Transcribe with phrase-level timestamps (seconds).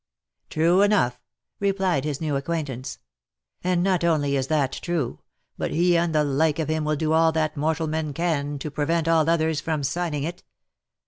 [0.49, 1.19] "True enough,"
[1.59, 2.97] replied his new acquaintance,"
[3.63, 5.19] and not only is that true,
[5.59, 8.71] but he and the like of him will do all that mortal men can, to
[8.71, 10.43] prevent all others from signing it.